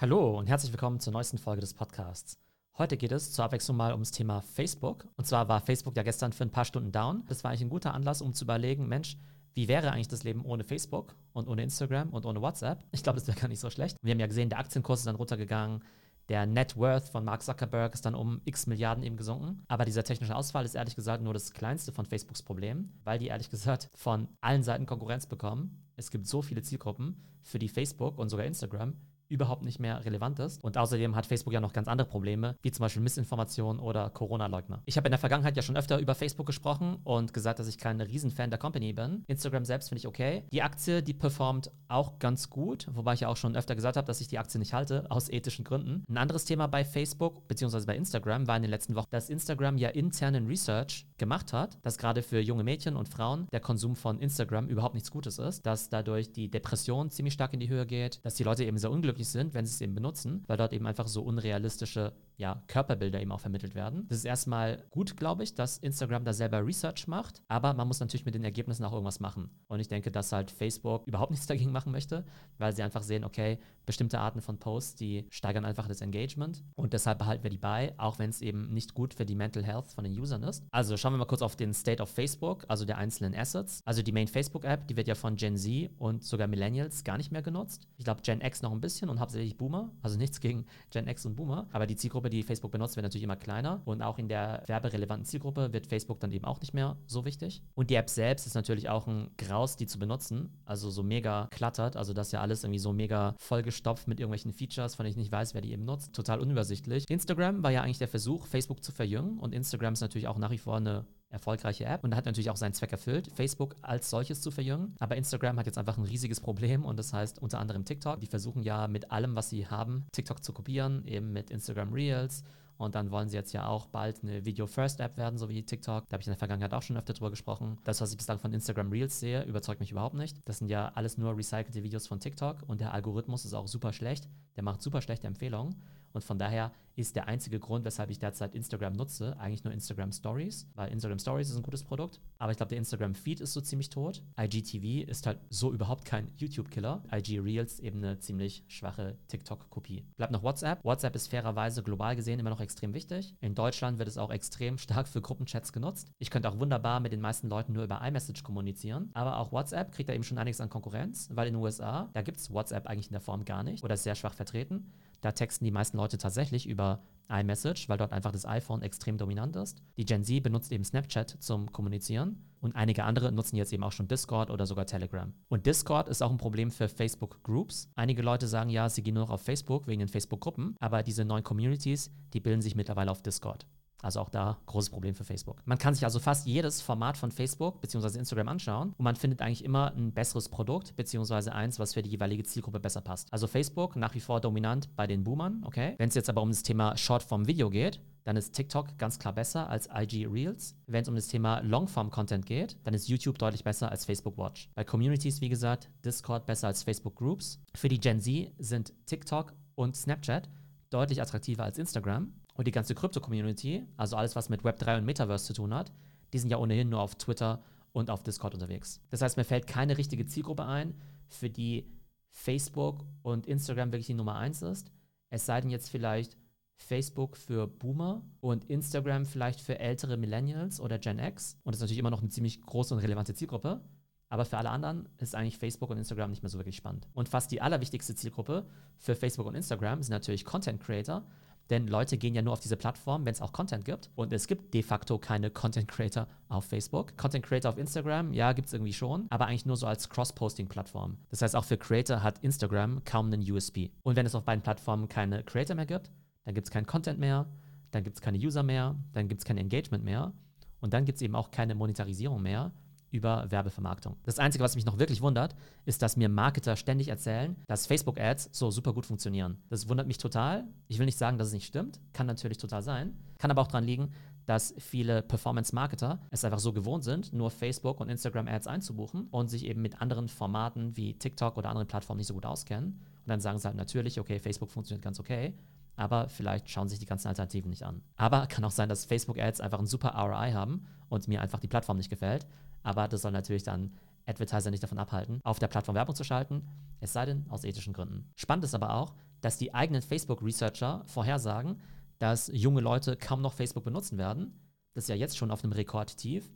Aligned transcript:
Hallo 0.00 0.38
und 0.38 0.48
herzlich 0.48 0.72
willkommen 0.72 0.98
zur 0.98 1.12
neuesten 1.12 1.36
Folge 1.36 1.60
des 1.60 1.74
Podcasts. 1.74 2.38
Heute 2.78 2.96
geht 2.96 3.12
es 3.12 3.32
zur 3.32 3.44
Abwechslung 3.44 3.76
mal 3.76 3.92
ums 3.92 4.10
Thema 4.10 4.40
Facebook. 4.40 5.06
Und 5.18 5.26
zwar 5.26 5.46
war 5.50 5.60
Facebook 5.60 5.94
ja 5.94 6.02
gestern 6.02 6.32
für 6.32 6.42
ein 6.42 6.50
paar 6.50 6.64
Stunden 6.64 6.90
down. 6.90 7.22
Das 7.26 7.44
war 7.44 7.50
eigentlich 7.50 7.60
ein 7.60 7.68
guter 7.68 7.92
Anlass, 7.92 8.22
um 8.22 8.32
zu 8.32 8.44
überlegen, 8.44 8.88
Mensch, 8.88 9.18
wie 9.52 9.68
wäre 9.68 9.92
eigentlich 9.92 10.08
das 10.08 10.24
Leben 10.24 10.42
ohne 10.42 10.64
Facebook 10.64 11.14
und 11.34 11.48
ohne 11.48 11.62
Instagram 11.62 12.08
und 12.14 12.24
ohne 12.24 12.40
WhatsApp? 12.40 12.82
Ich 12.92 13.02
glaube, 13.02 13.18
das 13.18 13.28
wäre 13.28 13.38
gar 13.38 13.48
nicht 13.48 13.60
so 13.60 13.68
schlecht. 13.68 13.98
Wir 14.00 14.12
haben 14.12 14.20
ja 14.20 14.26
gesehen, 14.26 14.48
der 14.48 14.60
Aktienkurs 14.60 15.00
ist 15.00 15.06
dann 15.06 15.16
runtergegangen. 15.16 15.84
Der 16.30 16.46
Net 16.46 16.78
Worth 16.78 17.10
von 17.10 17.22
Mark 17.22 17.42
Zuckerberg 17.42 17.92
ist 17.92 18.06
dann 18.06 18.14
um 18.14 18.40
x 18.46 18.66
Milliarden 18.66 19.04
eben 19.04 19.18
gesunken. 19.18 19.64
Aber 19.68 19.84
dieser 19.84 20.02
technische 20.02 20.34
Ausfall 20.34 20.64
ist 20.64 20.76
ehrlich 20.76 20.96
gesagt 20.96 21.22
nur 21.22 21.34
das 21.34 21.52
kleinste 21.52 21.92
von 21.92 22.06
Facebooks 22.06 22.42
Problem, 22.42 22.94
weil 23.04 23.18
die 23.18 23.26
ehrlich 23.26 23.50
gesagt 23.50 23.90
von 23.94 24.28
allen 24.40 24.62
Seiten 24.62 24.86
Konkurrenz 24.86 25.26
bekommen. 25.26 25.90
Es 25.96 26.10
gibt 26.10 26.26
so 26.26 26.40
viele 26.40 26.62
Zielgruppen, 26.62 27.22
für 27.42 27.58
die 27.58 27.68
Facebook 27.68 28.18
und 28.18 28.30
sogar 28.30 28.46
Instagram 28.46 28.94
überhaupt 29.30 29.62
nicht 29.62 29.80
mehr 29.80 30.04
relevant 30.04 30.38
ist. 30.40 30.62
Und 30.62 30.76
außerdem 30.76 31.16
hat 31.16 31.26
Facebook 31.26 31.52
ja 31.52 31.60
noch 31.60 31.72
ganz 31.72 31.88
andere 31.88 32.08
Probleme, 32.08 32.56
wie 32.62 32.70
zum 32.70 32.82
Beispiel 32.82 33.02
Missinformation 33.02 33.78
oder 33.78 34.10
Corona-Leugner. 34.10 34.82
Ich 34.84 34.96
habe 34.96 35.08
in 35.08 35.12
der 35.12 35.18
Vergangenheit 35.18 35.56
ja 35.56 35.62
schon 35.62 35.76
öfter 35.76 35.98
über 35.98 36.14
Facebook 36.14 36.46
gesprochen 36.46 36.98
und 37.04 37.32
gesagt, 37.32 37.58
dass 37.58 37.68
ich 37.68 37.78
kein 37.78 38.00
Riesenfan 38.00 38.50
der 38.50 38.58
Company 38.58 38.92
bin. 38.92 39.24
Instagram 39.26 39.64
selbst 39.64 39.88
finde 39.88 40.00
ich 40.00 40.06
okay. 40.06 40.44
Die 40.52 40.62
Aktie, 40.62 41.02
die 41.02 41.14
performt 41.14 41.70
auch 41.88 42.18
ganz 42.18 42.50
gut, 42.50 42.86
wobei 42.92 43.14
ich 43.14 43.20
ja 43.20 43.28
auch 43.28 43.36
schon 43.36 43.56
öfter 43.56 43.74
gesagt 43.74 43.96
habe, 43.96 44.06
dass 44.06 44.20
ich 44.20 44.28
die 44.28 44.38
Aktie 44.38 44.58
nicht 44.58 44.72
halte, 44.72 45.10
aus 45.10 45.30
ethischen 45.30 45.64
Gründen. 45.64 46.04
Ein 46.08 46.18
anderes 46.18 46.44
Thema 46.44 46.66
bei 46.66 46.84
Facebook 46.84 47.46
bzw. 47.48 47.84
bei 47.86 47.96
Instagram 47.96 48.46
war 48.46 48.56
in 48.56 48.62
den 48.62 48.70
letzten 48.70 48.94
Wochen, 48.94 49.08
dass 49.10 49.30
Instagram 49.30 49.78
ja 49.78 49.90
internen 49.90 50.46
Research 50.46 51.06
gemacht 51.18 51.52
hat, 51.52 51.78
dass 51.82 51.98
gerade 51.98 52.22
für 52.22 52.40
junge 52.40 52.64
Mädchen 52.64 52.96
und 52.96 53.08
Frauen 53.08 53.46
der 53.52 53.60
Konsum 53.60 53.94
von 53.94 54.18
Instagram 54.18 54.68
überhaupt 54.68 54.94
nichts 54.94 55.10
Gutes 55.10 55.38
ist, 55.38 55.64
dass 55.66 55.88
dadurch 55.88 56.32
die 56.32 56.50
Depression 56.50 57.10
ziemlich 57.10 57.34
stark 57.34 57.52
in 57.52 57.60
die 57.60 57.68
Höhe 57.68 57.86
geht, 57.86 58.20
dass 58.24 58.34
die 58.34 58.44
Leute 58.44 58.64
eben 58.64 58.78
sehr 58.78 58.90
unglücklich 58.90 59.19
sind, 59.28 59.54
wenn 59.54 59.66
sie 59.66 59.74
es 59.74 59.80
eben 59.80 59.94
benutzen, 59.94 60.44
weil 60.46 60.56
dort 60.56 60.72
eben 60.72 60.86
einfach 60.86 61.08
so 61.08 61.22
unrealistische 61.22 62.12
ja, 62.40 62.62
Körperbilder 62.68 63.20
eben 63.20 63.32
auch 63.32 63.40
vermittelt 63.40 63.74
werden. 63.74 64.06
Das 64.08 64.16
ist 64.16 64.24
erstmal 64.24 64.82
gut, 64.88 65.18
glaube 65.18 65.42
ich, 65.42 65.54
dass 65.54 65.76
Instagram 65.76 66.24
da 66.24 66.32
selber 66.32 66.66
Research 66.66 67.06
macht, 67.06 67.42
aber 67.48 67.74
man 67.74 67.86
muss 67.86 68.00
natürlich 68.00 68.24
mit 68.24 68.34
den 68.34 68.44
Ergebnissen 68.44 68.82
auch 68.84 68.92
irgendwas 68.92 69.20
machen. 69.20 69.50
Und 69.68 69.78
ich 69.80 69.88
denke, 69.88 70.10
dass 70.10 70.32
halt 70.32 70.50
Facebook 70.50 71.06
überhaupt 71.06 71.30
nichts 71.32 71.46
dagegen 71.46 71.70
machen 71.70 71.92
möchte, 71.92 72.24
weil 72.56 72.74
sie 72.74 72.82
einfach 72.82 73.02
sehen, 73.02 73.24
okay, 73.24 73.58
bestimmte 73.84 74.18
Arten 74.18 74.40
von 74.40 74.58
Posts, 74.58 74.94
die 74.94 75.26
steigern 75.28 75.66
einfach 75.66 75.86
das 75.86 76.00
Engagement 76.00 76.64
und 76.76 76.94
deshalb 76.94 77.18
behalten 77.18 77.42
wir 77.42 77.50
die 77.50 77.58
bei, 77.58 77.92
auch 77.98 78.18
wenn 78.18 78.30
es 78.30 78.40
eben 78.40 78.72
nicht 78.72 78.94
gut 78.94 79.12
für 79.12 79.26
die 79.26 79.34
Mental 79.34 79.62
Health 79.62 79.92
von 79.92 80.04
den 80.04 80.18
Usern 80.18 80.42
ist. 80.42 80.64
Also 80.70 80.96
schauen 80.96 81.12
wir 81.12 81.18
mal 81.18 81.26
kurz 81.26 81.42
auf 81.42 81.56
den 81.56 81.74
State 81.74 82.02
of 82.02 82.08
Facebook, 82.08 82.64
also 82.68 82.86
der 82.86 82.96
einzelnen 82.96 83.34
Assets. 83.34 83.82
Also 83.84 84.00
die 84.00 84.12
Main 84.12 84.28
Facebook 84.28 84.64
App, 84.64 84.86
die 84.88 84.96
wird 84.96 85.08
ja 85.08 85.14
von 85.14 85.36
Gen 85.36 85.58
Z 85.58 85.90
und 85.98 86.24
sogar 86.24 86.48
Millennials 86.48 87.04
gar 87.04 87.18
nicht 87.18 87.32
mehr 87.32 87.42
genutzt. 87.42 87.86
Ich 87.98 88.04
glaube 88.04 88.22
Gen 88.22 88.40
X 88.40 88.62
noch 88.62 88.72
ein 88.72 88.80
bisschen 88.80 89.09
und 89.10 89.20
hauptsächlich 89.20 89.56
Boomer, 89.56 89.90
also 90.02 90.16
nichts 90.16 90.40
gegen 90.40 90.66
Gen 90.90 91.08
X 91.08 91.26
und 91.26 91.36
Boomer, 91.36 91.68
aber 91.72 91.86
die 91.86 91.96
Zielgruppe 91.96 92.30
die 92.30 92.42
Facebook 92.42 92.70
benutzt, 92.70 92.96
wird 92.96 93.04
natürlich 93.04 93.24
immer 93.24 93.36
kleiner. 93.36 93.82
Und 93.84 94.02
auch 94.02 94.18
in 94.18 94.28
der 94.28 94.62
werberelevanten 94.66 95.26
Zielgruppe 95.26 95.72
wird 95.72 95.86
Facebook 95.86 96.20
dann 96.20 96.32
eben 96.32 96.44
auch 96.44 96.60
nicht 96.60 96.74
mehr 96.74 96.96
so 97.06 97.24
wichtig. 97.24 97.62
Und 97.74 97.90
die 97.90 97.94
App 97.96 98.08
selbst 98.08 98.46
ist 98.46 98.54
natürlich 98.54 98.88
auch 98.88 99.06
ein 99.06 99.30
Graus, 99.36 99.76
die 99.76 99.86
zu 99.86 99.98
benutzen. 99.98 100.50
Also 100.64 100.90
so 100.90 101.02
mega 101.02 101.48
klattert. 101.50 101.96
Also 101.96 102.12
das 102.12 102.28
ist 102.28 102.32
ja 102.32 102.40
alles 102.40 102.64
irgendwie 102.64 102.78
so 102.78 102.92
mega 102.92 103.34
vollgestopft 103.38 104.08
mit 104.08 104.20
irgendwelchen 104.20 104.52
Features, 104.52 104.94
von 104.94 105.04
denen 105.04 105.12
ich 105.12 105.16
nicht 105.18 105.32
weiß, 105.32 105.54
wer 105.54 105.60
die 105.60 105.72
eben 105.72 105.84
nutzt. 105.84 106.14
Total 106.14 106.40
unübersichtlich. 106.40 107.08
Instagram 107.10 107.62
war 107.62 107.70
ja 107.70 107.82
eigentlich 107.82 107.98
der 107.98 108.08
Versuch, 108.08 108.46
Facebook 108.46 108.82
zu 108.84 108.92
verjüngen. 108.92 109.38
Und 109.38 109.54
Instagram 109.54 109.94
ist 109.94 110.00
natürlich 110.00 110.28
auch 110.28 110.38
nach 110.38 110.50
wie 110.50 110.58
vor 110.58 110.76
eine 110.76 111.04
erfolgreiche 111.30 111.84
App 111.84 112.04
und 112.04 112.14
hat 112.14 112.26
natürlich 112.26 112.50
auch 112.50 112.56
seinen 112.56 112.74
Zweck 112.74 112.92
erfüllt, 112.92 113.30
Facebook 113.34 113.76
als 113.82 114.10
solches 114.10 114.40
zu 114.40 114.50
verjüngen. 114.50 114.94
Aber 114.98 115.16
Instagram 115.16 115.58
hat 115.58 115.66
jetzt 115.66 115.78
einfach 115.78 115.96
ein 115.96 116.04
riesiges 116.04 116.40
Problem 116.40 116.84
und 116.84 116.98
das 116.98 117.12
heißt 117.12 117.40
unter 117.40 117.58
anderem 117.58 117.84
TikTok. 117.84 118.20
Die 118.20 118.26
versuchen 118.26 118.62
ja 118.62 118.88
mit 118.88 119.10
allem, 119.10 119.36
was 119.36 119.50
sie 119.50 119.66
haben, 119.66 120.06
TikTok 120.12 120.42
zu 120.42 120.52
kopieren, 120.52 121.04
eben 121.06 121.32
mit 121.32 121.50
Instagram 121.50 121.92
Reels 121.92 122.44
und 122.80 122.94
dann 122.94 123.10
wollen 123.10 123.28
sie 123.28 123.36
jetzt 123.36 123.52
ja 123.52 123.66
auch 123.66 123.88
bald 123.88 124.22
eine 124.22 124.46
Video-First-App 124.46 125.18
werden, 125.18 125.38
so 125.38 125.50
wie 125.50 125.62
TikTok. 125.62 126.08
Da 126.08 126.14
habe 126.14 126.22
ich 126.22 126.26
in 126.26 126.32
der 126.32 126.38
Vergangenheit 126.38 126.72
auch 126.72 126.80
schon 126.80 126.96
öfter 126.96 127.12
drüber 127.12 127.28
gesprochen. 127.28 127.76
Das, 127.84 128.00
was 128.00 128.10
ich 128.10 128.16
bislang 128.16 128.38
von 128.38 128.54
Instagram 128.54 128.90
Reels 128.90 129.20
sehe, 129.20 129.42
überzeugt 129.42 129.80
mich 129.80 129.90
überhaupt 129.90 130.14
nicht. 130.14 130.38
Das 130.46 130.58
sind 130.58 130.68
ja 130.68 130.90
alles 130.94 131.18
nur 131.18 131.36
recycelte 131.36 131.82
Videos 131.82 132.06
von 132.06 132.20
TikTok 132.20 132.62
und 132.68 132.80
der 132.80 132.94
Algorithmus 132.94 133.44
ist 133.44 133.52
auch 133.52 133.68
super 133.68 133.92
schlecht. 133.92 134.30
Der 134.56 134.62
macht 134.62 134.80
super 134.80 135.02
schlechte 135.02 135.26
Empfehlungen. 135.26 135.76
Und 136.14 136.24
von 136.24 136.38
daher 136.38 136.72
ist 137.00 137.16
der 137.16 137.26
einzige 137.26 137.58
Grund, 137.58 137.84
weshalb 137.84 138.10
ich 138.10 138.18
derzeit 138.18 138.54
Instagram 138.54 138.92
nutze, 138.92 139.38
eigentlich 139.38 139.64
nur 139.64 139.72
Instagram 139.72 140.12
Stories, 140.12 140.68
weil 140.74 140.92
Instagram 140.92 141.18
Stories 141.18 141.50
ist 141.50 141.56
ein 141.56 141.62
gutes 141.62 141.82
Produkt. 141.82 142.20
Aber 142.38 142.52
ich 142.52 142.56
glaube, 142.56 142.70
der 142.70 142.78
Instagram 142.78 143.14
Feed 143.14 143.40
ist 143.40 143.52
so 143.52 143.60
ziemlich 143.60 143.90
tot. 143.90 144.22
IGTV 144.38 145.08
ist 145.08 145.26
halt 145.26 145.40
so 145.50 145.72
überhaupt 145.72 146.04
kein 146.04 146.30
YouTube-Killer. 146.36 147.02
IG 147.12 147.40
Reels 147.40 147.80
eben 147.80 147.98
eine 147.98 148.18
ziemlich 148.18 148.64
schwache 148.68 149.18
TikTok-Kopie. 149.28 150.04
Bleibt 150.16 150.32
noch 150.32 150.42
WhatsApp. 150.42 150.84
WhatsApp 150.84 151.14
ist 151.16 151.28
fairerweise 151.28 151.82
global 151.82 152.16
gesehen 152.16 152.38
immer 152.38 152.50
noch 152.50 152.60
extrem 152.60 152.94
wichtig. 152.94 153.34
In 153.40 153.54
Deutschland 153.54 153.98
wird 153.98 154.08
es 154.08 154.18
auch 154.18 154.30
extrem 154.30 154.78
stark 154.78 155.08
für 155.08 155.20
Gruppenchats 155.20 155.72
genutzt. 155.72 156.10
Ich 156.18 156.30
könnte 156.30 156.48
auch 156.48 156.58
wunderbar 156.58 157.00
mit 157.00 157.12
den 157.12 157.20
meisten 157.20 157.48
Leuten 157.48 157.72
nur 157.72 157.84
über 157.84 158.00
iMessage 158.02 158.42
kommunizieren. 158.42 159.10
Aber 159.14 159.38
auch 159.38 159.52
WhatsApp 159.52 159.92
kriegt 159.92 160.08
da 160.08 160.12
eben 160.12 160.24
schon 160.24 160.38
einiges 160.38 160.60
an 160.60 160.68
Konkurrenz, 160.68 161.28
weil 161.32 161.48
in 161.48 161.54
den 161.54 161.62
USA, 161.62 162.08
da 162.12 162.22
gibt 162.22 162.38
es 162.38 162.52
WhatsApp 162.52 162.86
eigentlich 162.86 163.06
in 163.06 163.12
der 163.12 163.20
Form 163.20 163.44
gar 163.44 163.62
nicht 163.62 163.82
oder 163.84 163.94
ist 163.94 164.02
sehr 164.02 164.14
schwach 164.14 164.34
vertreten. 164.34 164.92
Da 165.20 165.32
texten 165.32 165.64
die 165.64 165.70
meisten 165.70 165.96
Leute 165.96 166.18
tatsächlich 166.18 166.66
über 166.66 167.02
iMessage, 167.30 167.88
weil 167.88 167.98
dort 167.98 168.12
einfach 168.12 168.32
das 168.32 168.44
iPhone 168.44 168.82
extrem 168.82 169.16
dominant 169.16 169.56
ist. 169.56 169.80
Die 169.96 170.04
Gen 170.04 170.24
Z 170.24 170.42
benutzt 170.42 170.72
eben 170.72 170.84
Snapchat 170.84 171.36
zum 171.38 171.70
Kommunizieren 171.72 172.44
und 172.60 172.74
einige 172.74 173.04
andere 173.04 173.32
nutzen 173.32 173.56
jetzt 173.56 173.72
eben 173.72 173.84
auch 173.84 173.92
schon 173.92 174.08
Discord 174.08 174.50
oder 174.50 174.66
sogar 174.66 174.86
Telegram. 174.86 175.32
Und 175.48 175.66
Discord 175.66 176.08
ist 176.08 176.22
auch 176.22 176.30
ein 176.30 176.38
Problem 176.38 176.70
für 176.70 176.88
Facebook 176.88 177.42
Groups. 177.42 177.88
Einige 177.94 178.22
Leute 178.22 178.48
sagen 178.48 178.70
ja, 178.70 178.88
sie 178.88 179.02
gehen 179.02 179.14
nur 179.14 179.24
noch 179.24 179.30
auf 179.30 179.42
Facebook 179.42 179.86
wegen 179.86 180.00
den 180.00 180.08
Facebook 180.08 180.40
Gruppen, 180.40 180.74
aber 180.80 181.02
diese 181.02 181.24
neuen 181.24 181.44
Communities, 181.44 182.10
die 182.32 182.40
bilden 182.40 182.62
sich 182.62 182.74
mittlerweile 182.74 183.10
auf 183.10 183.22
Discord. 183.22 183.66
Also 184.02 184.20
auch 184.20 184.30
da 184.30 184.58
großes 184.66 184.90
Problem 184.90 185.14
für 185.14 185.24
Facebook. 185.24 185.62
Man 185.64 185.78
kann 185.78 185.94
sich 185.94 186.04
also 186.04 186.18
fast 186.18 186.46
jedes 186.46 186.80
Format 186.80 187.16
von 187.16 187.30
Facebook 187.30 187.80
bzw. 187.80 188.18
Instagram 188.18 188.48
anschauen 188.48 188.94
und 188.96 189.04
man 189.04 189.16
findet 189.16 189.42
eigentlich 189.42 189.64
immer 189.64 189.92
ein 189.94 190.12
besseres 190.12 190.48
Produkt 190.48 190.96
bzw. 190.96 191.50
eins, 191.50 191.78
was 191.78 191.94
für 191.94 192.02
die 192.02 192.10
jeweilige 192.10 192.44
Zielgruppe 192.44 192.80
besser 192.80 193.00
passt. 193.00 193.32
Also 193.32 193.46
Facebook 193.46 193.96
nach 193.96 194.14
wie 194.14 194.20
vor 194.20 194.40
dominant 194.40 194.94
bei 194.96 195.06
den 195.06 195.24
Boomern, 195.24 195.62
okay. 195.66 195.94
Wenn 195.98 196.08
es 196.08 196.14
jetzt 196.14 196.28
aber 196.28 196.42
um 196.42 196.50
das 196.50 196.62
Thema 196.62 196.96
Shortform-Video 196.96 197.70
geht, 197.70 198.00
dann 198.24 198.36
ist 198.36 198.52
TikTok 198.52 198.98
ganz 198.98 199.18
klar 199.18 199.34
besser 199.34 199.68
als 199.68 199.88
IG 199.92 200.26
Reels. 200.26 200.76
Wenn 200.86 201.02
es 201.02 201.08
um 201.08 201.14
das 201.14 201.28
Thema 201.28 201.60
Longform-Content 201.60 202.46
geht, 202.46 202.76
dann 202.84 202.94
ist 202.94 203.08
YouTube 203.08 203.38
deutlich 203.38 203.64
besser 203.64 203.90
als 203.90 204.04
Facebook 204.04 204.36
Watch. 204.36 204.70
Bei 204.74 204.84
Communities, 204.84 205.40
wie 205.40 205.48
gesagt, 205.48 205.90
Discord 206.04 206.46
besser 206.46 206.68
als 206.68 206.82
Facebook 206.82 207.16
Groups. 207.16 207.60
Für 207.74 207.88
die 207.88 207.98
Gen 207.98 208.20
Z 208.20 208.52
sind 208.58 208.92
TikTok 209.06 209.54
und 209.74 209.96
Snapchat 209.96 210.48
deutlich 210.90 211.22
attraktiver 211.22 211.64
als 211.64 211.78
Instagram. 211.78 212.32
Und 212.60 212.66
die 212.66 212.72
ganze 212.72 212.94
Krypto-Community, 212.94 213.86
also 213.96 214.16
alles, 214.16 214.36
was 214.36 214.50
mit 214.50 214.60
Web3 214.64 214.98
und 214.98 215.06
Metaverse 215.06 215.46
zu 215.46 215.54
tun 215.54 215.72
hat, 215.72 215.90
die 216.34 216.38
sind 216.38 216.50
ja 216.50 216.58
ohnehin 216.58 216.90
nur 216.90 217.00
auf 217.00 217.14
Twitter 217.14 217.62
und 217.92 218.10
auf 218.10 218.22
Discord 218.22 218.52
unterwegs. 218.52 219.00
Das 219.08 219.22
heißt, 219.22 219.38
mir 219.38 219.44
fällt 219.44 219.66
keine 219.66 219.96
richtige 219.96 220.26
Zielgruppe 220.26 220.66
ein, 220.66 220.92
für 221.26 221.48
die 221.48 221.90
Facebook 222.28 223.06
und 223.22 223.46
Instagram 223.46 223.92
wirklich 223.92 224.08
die 224.08 224.12
Nummer 224.12 224.36
eins 224.36 224.60
ist. 224.60 224.92
Es 225.30 225.46
sei 225.46 225.62
denn 225.62 225.70
jetzt 225.70 225.88
vielleicht 225.88 226.36
Facebook 226.76 227.38
für 227.38 227.66
Boomer 227.66 228.26
und 228.40 228.66
Instagram 228.66 229.24
vielleicht 229.24 229.62
für 229.62 229.78
ältere 229.78 230.18
Millennials 230.18 230.82
oder 230.82 230.98
Gen 230.98 231.18
X. 231.18 231.56
Und 231.62 231.72
das 231.72 231.78
ist 231.78 231.84
natürlich 231.84 232.00
immer 232.00 232.10
noch 232.10 232.20
eine 232.20 232.28
ziemlich 232.28 232.60
große 232.60 232.92
und 232.92 233.00
relevante 233.00 233.32
Zielgruppe. 233.32 233.80
Aber 234.28 234.44
für 234.44 234.58
alle 234.58 234.68
anderen 234.68 235.08
ist 235.16 235.34
eigentlich 235.34 235.56
Facebook 235.56 235.88
und 235.88 235.96
Instagram 235.96 236.28
nicht 236.28 236.42
mehr 236.42 236.50
so 236.50 236.58
wirklich 236.58 236.76
spannend. 236.76 237.08
Und 237.14 237.30
fast 237.30 237.50
die 237.52 237.62
allerwichtigste 237.62 238.14
Zielgruppe 238.14 238.66
für 238.98 239.16
Facebook 239.16 239.46
und 239.46 239.54
Instagram 239.54 240.02
sind 240.02 240.12
natürlich 240.12 240.44
Content 240.44 240.78
Creator, 240.78 241.24
denn 241.70 241.86
Leute 241.86 242.18
gehen 242.18 242.34
ja 242.34 242.42
nur 242.42 242.52
auf 242.52 242.60
diese 242.60 242.76
Plattform, 242.76 243.24
wenn 243.24 243.32
es 243.32 243.40
auch 243.40 243.52
Content 243.52 243.84
gibt. 243.84 244.10
Und 244.16 244.32
es 244.32 244.46
gibt 244.46 244.74
de 244.74 244.82
facto 244.82 245.18
keine 245.18 245.50
Content 245.50 245.88
Creator 245.88 246.26
auf 246.48 246.64
Facebook. 246.64 247.16
Content 247.16 247.44
Creator 247.46 247.70
auf 247.70 247.78
Instagram, 247.78 248.32
ja, 248.32 248.52
gibt 248.52 248.66
es 248.66 248.74
irgendwie 248.74 248.92
schon, 248.92 249.26
aber 249.30 249.46
eigentlich 249.46 249.66
nur 249.66 249.76
so 249.76 249.86
als 249.86 250.08
Cross-Posting-Plattform. 250.08 251.16
Das 251.28 251.42
heißt, 251.42 251.54
auch 251.54 251.64
für 251.64 251.78
Creator 251.78 252.22
hat 252.22 252.38
Instagram 252.40 253.04
kaum 253.04 253.26
einen 253.26 253.48
USP. 253.50 253.90
Und 254.02 254.16
wenn 254.16 254.26
es 254.26 254.34
auf 254.34 254.44
beiden 254.44 254.62
Plattformen 254.62 255.08
keine 255.08 255.44
Creator 255.44 255.76
mehr 255.76 255.86
gibt, 255.86 256.10
dann 256.44 256.54
gibt 256.54 256.66
es 256.66 256.70
keinen 256.70 256.86
Content 256.86 257.18
mehr, 257.18 257.46
dann 257.92 258.02
gibt 258.02 258.16
es 258.16 258.20
keine 258.20 258.38
User 258.38 258.62
mehr, 258.62 258.96
dann 259.12 259.28
gibt 259.28 259.40
es 259.40 259.44
kein 259.44 259.58
Engagement 259.58 260.04
mehr 260.04 260.32
und 260.80 260.92
dann 260.92 261.04
gibt 261.04 261.16
es 261.16 261.22
eben 261.22 261.36
auch 261.36 261.50
keine 261.50 261.74
Monetarisierung 261.74 262.42
mehr, 262.42 262.72
über 263.10 263.50
Werbevermarktung. 263.50 264.16
Das 264.24 264.38
Einzige, 264.38 264.64
was 264.64 264.76
mich 264.76 264.86
noch 264.86 264.98
wirklich 264.98 265.20
wundert, 265.20 265.54
ist, 265.84 266.02
dass 266.02 266.16
mir 266.16 266.28
Marketer 266.28 266.76
ständig 266.76 267.08
erzählen, 267.08 267.56
dass 267.66 267.86
Facebook-Ads 267.86 268.50
so 268.52 268.70
super 268.70 268.92
gut 268.92 269.06
funktionieren. 269.06 269.58
Das 269.68 269.88
wundert 269.88 270.06
mich 270.06 270.18
total. 270.18 270.64
Ich 270.88 270.98
will 270.98 271.06
nicht 271.06 271.18
sagen, 271.18 271.38
dass 271.38 271.48
es 271.48 271.54
nicht 271.54 271.66
stimmt. 271.66 272.00
Kann 272.12 272.26
natürlich 272.26 272.58
total 272.58 272.82
sein. 272.82 273.16
Kann 273.38 273.50
aber 273.50 273.62
auch 273.62 273.68
daran 273.68 273.84
liegen, 273.84 274.10
dass 274.46 274.74
viele 274.78 275.22
Performance-Marketer 275.22 276.20
es 276.30 276.44
einfach 276.44 276.58
so 276.58 276.72
gewohnt 276.72 277.04
sind, 277.04 277.32
nur 277.32 277.50
Facebook- 277.50 278.00
und 278.00 278.08
Instagram-Ads 278.08 278.66
einzubuchen 278.66 279.28
und 279.30 279.48
sich 279.48 279.64
eben 279.64 279.82
mit 279.82 280.00
anderen 280.00 280.28
Formaten 280.28 280.96
wie 280.96 281.14
TikTok 281.14 281.56
oder 281.56 281.68
anderen 281.68 281.86
Plattformen 281.86 282.18
nicht 282.18 282.26
so 282.26 282.34
gut 282.34 282.46
auskennen. 282.46 283.00
Und 283.20 283.28
dann 283.28 283.40
sagen 283.40 283.58
sie 283.58 283.66
halt 283.66 283.76
natürlich, 283.76 284.18
okay, 284.18 284.38
Facebook 284.38 284.70
funktioniert 284.70 285.02
ganz 285.02 285.20
okay, 285.20 285.54
aber 286.00 286.28
vielleicht 286.28 286.68
schauen 286.70 286.88
sich 286.88 286.98
die 286.98 287.06
ganzen 287.06 287.28
Alternativen 287.28 287.70
nicht 287.70 287.84
an. 287.84 288.02
Aber 288.16 288.46
kann 288.46 288.64
auch 288.64 288.70
sein, 288.70 288.88
dass 288.88 289.04
Facebook-Ads 289.04 289.60
einfach 289.60 289.78
einen 289.78 289.86
super 289.86 290.14
ROI 290.16 290.52
haben 290.52 290.86
und 291.08 291.28
mir 291.28 291.40
einfach 291.40 291.60
die 291.60 291.68
Plattform 291.68 291.96
nicht 291.96 292.10
gefällt 292.10 292.46
aber 292.82 293.08
das 293.08 293.22
soll 293.22 293.32
natürlich 293.32 293.62
dann 293.62 293.92
Advertiser 294.26 294.70
nicht 294.70 294.82
davon 294.82 294.98
abhalten, 294.98 295.40
auf 295.44 295.58
der 295.58 295.68
Plattform 295.68 295.96
Werbung 295.96 296.14
zu 296.14 296.24
schalten, 296.24 296.66
es 297.00 297.12
sei 297.12 297.26
denn 297.26 297.46
aus 297.48 297.64
ethischen 297.64 297.92
Gründen. 297.92 298.30
Spannend 298.36 298.64
ist 298.64 298.74
aber 298.74 298.94
auch, 298.94 299.14
dass 299.40 299.56
die 299.56 299.74
eigenen 299.74 300.02
Facebook-Researcher 300.02 301.02
vorhersagen, 301.06 301.80
dass 302.18 302.50
junge 302.52 302.80
Leute 302.80 303.16
kaum 303.16 303.40
noch 303.40 303.54
Facebook 303.54 303.84
benutzen 303.84 304.18
werden. 304.18 304.60
Das 304.94 305.04
ist 305.04 305.08
ja 305.08 305.16
jetzt 305.16 305.38
schon 305.38 305.50
auf 305.50 305.64
einem 305.64 305.72
Rekordtief, 305.72 306.52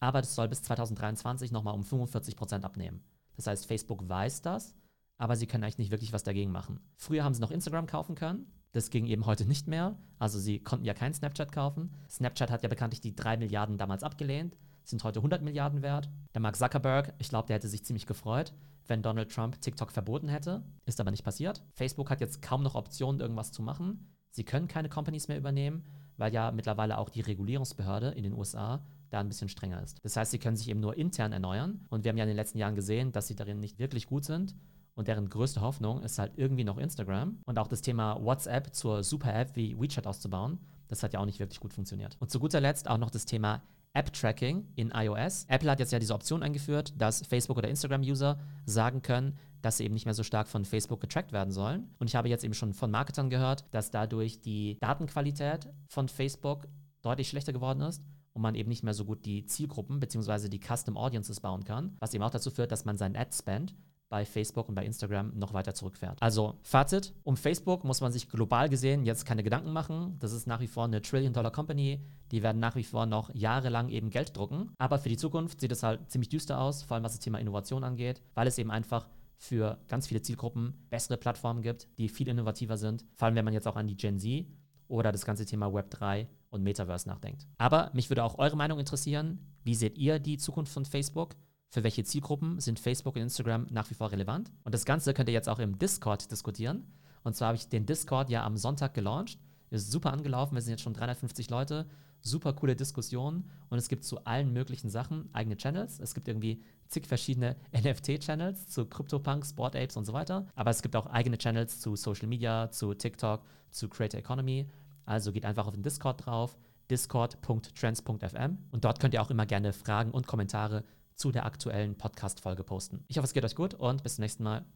aber 0.00 0.20
das 0.20 0.34
soll 0.34 0.48
bis 0.48 0.62
2023 0.62 1.50
nochmal 1.50 1.74
um 1.74 1.82
45% 1.82 2.62
abnehmen. 2.62 3.02
Das 3.34 3.46
heißt, 3.46 3.66
Facebook 3.66 4.08
weiß 4.08 4.42
das, 4.42 4.74
aber 5.16 5.34
sie 5.36 5.46
können 5.46 5.64
eigentlich 5.64 5.78
nicht 5.78 5.90
wirklich 5.90 6.12
was 6.12 6.22
dagegen 6.22 6.52
machen. 6.52 6.80
Früher 6.96 7.24
haben 7.24 7.34
sie 7.34 7.40
noch 7.40 7.50
Instagram 7.50 7.86
kaufen 7.86 8.14
können, 8.14 8.46
das 8.72 8.90
ging 8.90 9.06
eben 9.06 9.26
heute 9.26 9.46
nicht 9.46 9.66
mehr. 9.66 9.96
Also 10.18 10.38
sie 10.38 10.58
konnten 10.58 10.84
ja 10.84 10.94
kein 10.94 11.14
Snapchat 11.14 11.52
kaufen. 11.52 11.90
Snapchat 12.08 12.50
hat 12.50 12.62
ja 12.62 12.68
bekanntlich 12.68 13.00
die 13.00 13.14
3 13.14 13.36
Milliarden 13.36 13.78
damals 13.78 14.02
abgelehnt, 14.02 14.56
sind 14.84 15.04
heute 15.04 15.20
100 15.20 15.42
Milliarden 15.42 15.82
wert. 15.82 16.08
Der 16.34 16.40
Mark 16.40 16.56
Zuckerberg, 16.56 17.14
ich 17.18 17.28
glaube, 17.28 17.46
der 17.46 17.56
hätte 17.56 17.68
sich 17.68 17.84
ziemlich 17.84 18.06
gefreut, 18.06 18.52
wenn 18.86 19.02
Donald 19.02 19.32
Trump 19.32 19.60
TikTok 19.60 19.90
verboten 19.90 20.28
hätte. 20.28 20.62
Ist 20.86 21.00
aber 21.00 21.10
nicht 21.10 21.24
passiert. 21.24 21.62
Facebook 21.74 22.10
hat 22.10 22.20
jetzt 22.20 22.42
kaum 22.42 22.62
noch 22.62 22.74
Optionen, 22.74 23.20
irgendwas 23.20 23.52
zu 23.52 23.62
machen. 23.62 24.14
Sie 24.30 24.44
können 24.44 24.68
keine 24.68 24.88
Companies 24.88 25.28
mehr 25.28 25.38
übernehmen, 25.38 25.84
weil 26.16 26.32
ja 26.32 26.50
mittlerweile 26.52 26.98
auch 26.98 27.08
die 27.08 27.20
Regulierungsbehörde 27.20 28.08
in 28.08 28.22
den 28.22 28.32
USA 28.34 28.84
da 29.10 29.20
ein 29.20 29.28
bisschen 29.28 29.48
strenger 29.48 29.82
ist. 29.82 29.98
Das 30.02 30.16
heißt, 30.16 30.30
sie 30.30 30.38
können 30.38 30.56
sich 30.56 30.68
eben 30.68 30.80
nur 30.80 30.96
intern 30.96 31.32
erneuern. 31.32 31.86
Und 31.88 32.04
wir 32.04 32.10
haben 32.10 32.18
ja 32.18 32.24
in 32.24 32.28
den 32.28 32.36
letzten 32.36 32.58
Jahren 32.58 32.74
gesehen, 32.74 33.12
dass 33.12 33.26
sie 33.26 33.36
darin 33.36 33.60
nicht 33.60 33.78
wirklich 33.78 34.06
gut 34.06 34.24
sind. 34.24 34.54
Und 34.98 35.06
deren 35.06 35.28
größte 35.28 35.60
Hoffnung 35.60 36.02
ist 36.02 36.18
halt 36.18 36.32
irgendwie 36.34 36.64
noch 36.64 36.76
Instagram. 36.76 37.38
Und 37.46 37.56
auch 37.60 37.68
das 37.68 37.82
Thema 37.82 38.20
WhatsApp 38.20 38.74
zur 38.74 39.04
Super-App 39.04 39.54
wie 39.54 39.78
WeChat 39.78 40.08
auszubauen, 40.08 40.58
das 40.88 41.04
hat 41.04 41.12
ja 41.12 41.20
auch 41.20 41.24
nicht 41.24 41.38
wirklich 41.38 41.60
gut 41.60 41.72
funktioniert. 41.72 42.16
Und 42.18 42.32
zu 42.32 42.40
guter 42.40 42.60
Letzt 42.60 42.90
auch 42.90 42.98
noch 42.98 43.10
das 43.10 43.24
Thema 43.24 43.62
App-Tracking 43.92 44.66
in 44.74 44.90
iOS. 44.90 45.44
Apple 45.46 45.70
hat 45.70 45.78
jetzt 45.78 45.92
ja 45.92 46.00
diese 46.00 46.14
Option 46.14 46.42
eingeführt, 46.42 46.94
dass 46.98 47.24
Facebook- 47.24 47.58
oder 47.58 47.68
Instagram-User 47.68 48.40
sagen 48.66 49.00
können, 49.00 49.36
dass 49.62 49.76
sie 49.76 49.84
eben 49.84 49.94
nicht 49.94 50.04
mehr 50.04 50.14
so 50.14 50.24
stark 50.24 50.48
von 50.48 50.64
Facebook 50.64 51.00
getrackt 51.00 51.30
werden 51.30 51.52
sollen. 51.52 51.94
Und 52.00 52.08
ich 52.08 52.16
habe 52.16 52.28
jetzt 52.28 52.42
eben 52.42 52.54
schon 52.54 52.74
von 52.74 52.90
Marketern 52.90 53.30
gehört, 53.30 53.66
dass 53.70 53.92
dadurch 53.92 54.40
die 54.40 54.78
Datenqualität 54.80 55.68
von 55.86 56.08
Facebook 56.08 56.66
deutlich 57.02 57.28
schlechter 57.28 57.52
geworden 57.52 57.82
ist 57.82 58.02
und 58.32 58.42
man 58.42 58.56
eben 58.56 58.68
nicht 58.68 58.82
mehr 58.82 58.94
so 58.94 59.04
gut 59.04 59.24
die 59.24 59.44
Zielgruppen 59.44 60.00
bzw. 60.00 60.48
die 60.48 60.58
Custom 60.60 60.96
Audiences 60.96 61.38
bauen 61.38 61.62
kann, 61.62 61.96
was 62.00 62.14
eben 62.14 62.24
auch 62.24 62.30
dazu 62.30 62.50
führt, 62.50 62.72
dass 62.72 62.84
man 62.84 62.96
seinen 62.96 63.16
Ad-Spend 63.16 63.76
bei 64.08 64.24
Facebook 64.24 64.68
und 64.68 64.74
bei 64.74 64.84
Instagram 64.84 65.32
noch 65.36 65.52
weiter 65.52 65.74
zurückfährt. 65.74 66.20
Also 66.22 66.58
Fazit, 66.62 67.12
um 67.24 67.36
Facebook 67.36 67.84
muss 67.84 68.00
man 68.00 68.12
sich 68.12 68.28
global 68.28 68.68
gesehen 68.68 69.04
jetzt 69.04 69.24
keine 69.24 69.42
Gedanken 69.42 69.72
machen. 69.72 70.16
Das 70.18 70.32
ist 70.32 70.46
nach 70.46 70.60
wie 70.60 70.66
vor 70.66 70.84
eine 70.84 71.02
Trillion-Dollar-Company. 71.02 72.00
Die 72.30 72.42
werden 72.42 72.60
nach 72.60 72.76
wie 72.76 72.84
vor 72.84 73.06
noch 73.06 73.34
jahrelang 73.34 73.88
eben 73.88 74.10
Geld 74.10 74.36
drucken. 74.36 74.70
Aber 74.78 74.98
für 74.98 75.08
die 75.08 75.16
Zukunft 75.16 75.60
sieht 75.60 75.72
es 75.72 75.82
halt 75.82 76.10
ziemlich 76.10 76.28
düster 76.28 76.60
aus, 76.60 76.82
vor 76.82 76.94
allem 76.94 77.04
was 77.04 77.12
das 77.12 77.20
Thema 77.20 77.38
Innovation 77.38 77.84
angeht, 77.84 78.22
weil 78.34 78.46
es 78.46 78.58
eben 78.58 78.70
einfach 78.70 79.08
für 79.36 79.78
ganz 79.88 80.08
viele 80.08 80.20
Zielgruppen 80.20 80.74
bessere 80.90 81.16
Plattformen 81.16 81.62
gibt, 81.62 81.88
die 81.98 82.08
viel 82.08 82.28
innovativer 82.28 82.76
sind. 82.76 83.04
Vor 83.14 83.26
allem, 83.26 83.36
wenn 83.36 83.44
man 83.44 83.54
jetzt 83.54 83.68
auch 83.68 83.76
an 83.76 83.86
die 83.86 83.96
Gen 83.96 84.18
Z 84.18 84.46
oder 84.88 85.12
das 85.12 85.24
ganze 85.24 85.46
Thema 85.46 85.72
Web 85.72 85.90
3 85.90 86.26
und 86.50 86.62
Metaverse 86.62 87.08
nachdenkt. 87.08 87.46
Aber 87.58 87.90
mich 87.92 88.10
würde 88.10 88.24
auch 88.24 88.38
eure 88.38 88.56
Meinung 88.56 88.78
interessieren. 88.78 89.38
Wie 89.64 89.74
seht 89.74 89.98
ihr 89.98 90.18
die 90.18 90.38
Zukunft 90.38 90.72
von 90.72 90.84
Facebook? 90.84 91.36
Für 91.70 91.84
welche 91.84 92.04
Zielgruppen 92.04 92.60
sind 92.60 92.78
Facebook 92.78 93.16
und 93.16 93.22
Instagram 93.22 93.66
nach 93.70 93.90
wie 93.90 93.94
vor 93.94 94.10
relevant. 94.10 94.50
Und 94.64 94.74
das 94.74 94.84
Ganze 94.84 95.12
könnt 95.12 95.28
ihr 95.28 95.34
jetzt 95.34 95.48
auch 95.48 95.58
im 95.58 95.78
Discord 95.78 96.30
diskutieren. 96.30 96.86
Und 97.24 97.34
zwar 97.34 97.48
habe 97.48 97.56
ich 97.56 97.68
den 97.68 97.84
Discord 97.84 98.30
ja 98.30 98.44
am 98.44 98.56
Sonntag 98.56 98.94
gelauncht. 98.94 99.38
Ist 99.70 99.90
super 99.90 100.12
angelaufen. 100.12 100.54
Wir 100.54 100.62
sind 100.62 100.72
jetzt 100.72 100.82
schon 100.82 100.94
350 100.94 101.50
Leute. 101.50 101.86
Super 102.20 102.54
coole 102.54 102.74
Diskussionen. 102.74 103.50
Und 103.68 103.76
es 103.76 103.88
gibt 103.88 104.04
zu 104.04 104.24
allen 104.24 104.52
möglichen 104.52 104.88
Sachen 104.88 105.28
eigene 105.34 105.56
Channels. 105.56 106.00
Es 106.00 106.14
gibt 106.14 106.26
irgendwie 106.26 106.62
zig 106.88 107.06
verschiedene 107.06 107.54
NFT-Channels 107.72 108.68
zu 108.68 108.86
CryptoPunk, 108.86 109.44
Sport 109.44 109.76
Apes 109.76 109.96
und 109.96 110.06
so 110.06 110.14
weiter. 110.14 110.46
Aber 110.54 110.70
es 110.70 110.80
gibt 110.80 110.96
auch 110.96 111.06
eigene 111.06 111.36
Channels 111.36 111.80
zu 111.80 111.96
Social 111.96 112.28
Media, 112.28 112.70
zu 112.70 112.94
TikTok, 112.94 113.44
zu 113.70 113.88
Creator 113.88 114.18
Economy. 114.18 114.70
Also 115.04 115.32
geht 115.32 115.44
einfach 115.44 115.66
auf 115.66 115.74
den 115.74 115.82
Discord 115.82 116.24
drauf 116.24 116.56
discord.trends.fm 116.90 118.58
und 118.70 118.84
dort 118.84 119.00
könnt 119.00 119.14
ihr 119.14 119.22
auch 119.22 119.30
immer 119.30 119.46
gerne 119.46 119.72
Fragen 119.72 120.10
und 120.10 120.26
Kommentare 120.26 120.84
zu 121.18 121.32
der 121.32 121.44
aktuellen 121.44 121.96
Podcast-Folge 121.96 122.62
posten. 122.62 123.04
Ich 123.08 123.18
hoffe, 123.18 123.26
es 123.26 123.34
geht 123.34 123.44
euch 123.44 123.56
gut 123.56 123.74
und 123.74 124.04
bis 124.04 124.14
zum 124.14 124.22
nächsten 124.22 124.44
Mal. 124.44 124.64